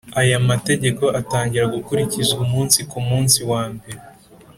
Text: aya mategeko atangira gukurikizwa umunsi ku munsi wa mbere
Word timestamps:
aya 0.21 0.37
mategeko 0.49 1.03
atangira 1.19 1.65
gukurikizwa 1.75 2.39
umunsi 2.45 2.79
ku 2.89 2.99
munsi 3.07 3.39
wa 3.51 3.63
mbere 3.73 3.99